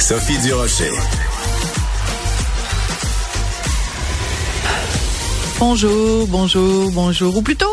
[0.00, 0.90] Sophie Durocher.
[5.58, 7.36] Bonjour, bonjour, bonjour.
[7.36, 7.66] Ou plutôt,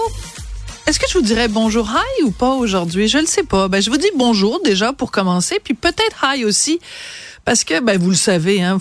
[0.87, 3.07] est-ce que je vous dirais bonjour hi ou pas aujourd'hui?
[3.07, 3.67] Je ne sais pas.
[3.67, 6.79] Ben, je vous dis bonjour déjà pour commencer, puis peut-être hi aussi,
[7.45, 8.79] parce que, ben, vous le savez, hein,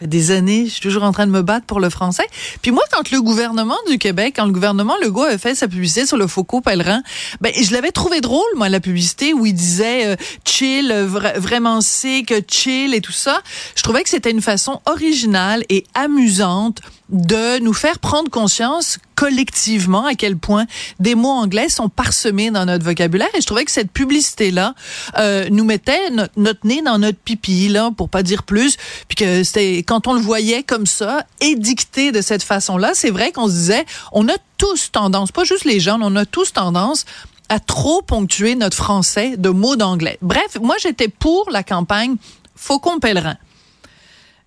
[0.00, 2.26] fait des années, je suis toujours en train de me battre pour le français.
[2.62, 6.06] Puis moi, quand le gouvernement du Québec, quand le gouvernement Legault a fait sa publicité
[6.06, 7.02] sur le Foucault pèlerin,
[7.40, 12.32] ben je l'avais trouvé drôle, moi, la publicité où il disait euh, chill, vraiment sick,
[12.50, 13.40] chill et tout ça.
[13.76, 20.06] Je trouvais que c'était une façon originale et amusante de nous faire prendre conscience collectivement
[20.06, 20.64] à quel point
[20.98, 23.28] des mots anglais sont parsemés dans notre vocabulaire.
[23.34, 24.74] Et je trouvais que cette publicité-là
[25.18, 28.78] euh, nous mettait notre nez dans notre pipi, là, pour pas dire plus.
[29.08, 33.30] Puis que c'était quand on le voyait comme ça, édicté de cette façon-là, c'est vrai
[33.30, 37.04] qu'on se disait, on a tous tendance, pas juste les jeunes, on a tous tendance
[37.50, 40.16] à trop ponctuer notre français de mots d'anglais.
[40.22, 42.16] Bref, moi j'étais pour la campagne
[42.56, 43.36] Faucon pèlerin.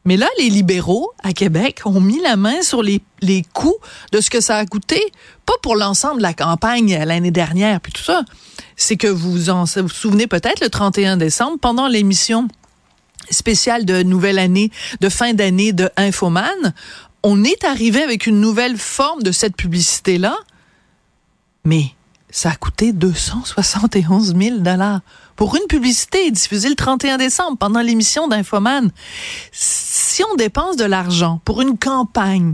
[0.06, 3.78] Mais là, les libéraux à Québec ont mis la main sur les, les coûts
[4.12, 5.02] de ce que ça a coûté,
[5.46, 8.24] pas pour l'ensemble de la campagne l'année dernière, puis tout ça.
[8.76, 12.48] C'est que vous en vous, souvenez peut-être le 31 décembre, pendant l'émission
[13.30, 16.74] spéciale de nouvelle année, de fin d'année de Infoman,
[17.24, 20.36] on est arrivé avec une nouvelle forme de cette publicité-là,
[21.64, 21.86] mais
[22.30, 25.02] ça a coûté 271 000 dollars
[25.36, 28.92] pour une publicité diffusée le 31 décembre pendant l'émission d'Infoman.
[30.14, 32.54] Si on dépense de l'argent pour une campagne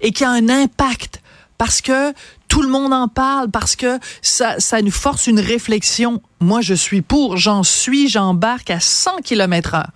[0.00, 1.20] et qu'il y a un impact
[1.58, 2.12] parce que
[2.46, 6.74] tout le monde en parle, parce que ça, ça nous force une réflexion, moi je
[6.74, 9.90] suis pour, j'en suis, j'embarque à 100 km heure.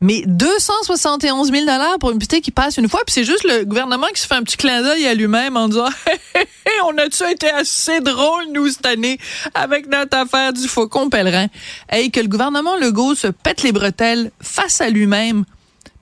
[0.00, 3.64] Mais 271 000 dollars pour une publicité qui passe une fois, puis c'est juste le
[3.64, 5.88] gouvernement qui se fait un petit clin d'œil à lui-même en disant
[6.84, 9.20] on a-tu été assez drôle nous cette année
[9.54, 11.46] avec notre affaire du faucon pèlerin?
[11.92, 15.44] Et que le gouvernement Legault se pète les bretelles face à lui-même,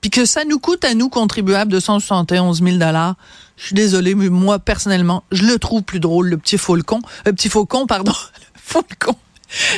[0.05, 3.15] puis que ça nous coûte à nous contribuables 271 000 dollars.
[3.57, 7.33] Je suis désolée, mais moi personnellement, je le trouve plus drôle le petit faucon, le
[7.33, 9.15] petit faucon pardon, le faucon.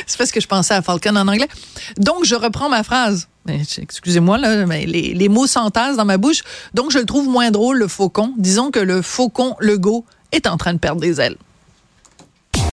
[0.06, 1.48] C'est parce que je pensais à Falcon en anglais.
[1.96, 3.28] Donc, je reprends ma phrase.
[3.48, 6.42] Excusez-moi, mais les, les mots s'entassent dans ma bouche.
[6.74, 8.34] Donc, je le trouve moins drôle, le faucon.
[8.36, 11.38] Disons que le faucon Legault est en train de perdre des ailes.